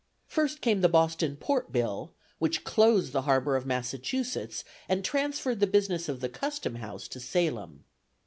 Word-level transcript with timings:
First 0.25 0.61
came 0.61 0.81
the 0.81 0.89
Boston 0.89 1.35
Port 1.37 1.71
Bill, 1.71 2.11
which 2.39 2.63
closed 2.63 3.13
the 3.13 3.21
harbor 3.21 3.55
of 3.55 3.67
Massachusetts 3.67 4.63
and 4.89 5.05
transferred 5.05 5.59
the 5.59 5.67
business 5.67 6.09
of 6.09 6.21
the 6.21 6.27
custom 6.29 6.73
house 6.77 7.07
to 7.09 7.19
Salem. 7.19 7.83